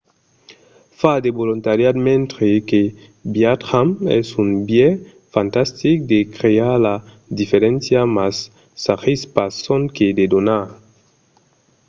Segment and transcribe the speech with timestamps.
[0.99, 2.81] far de volontariat mentre que
[3.35, 4.99] viatjam es un biais
[5.33, 6.95] fantastic de crear la
[7.39, 8.35] diferéncia mas
[8.83, 10.65] s'agís pas sonque de donar